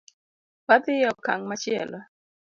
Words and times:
Wadhi 0.67 0.93
e 1.03 1.05
okang’ 1.13 1.41
machielo 1.49 1.99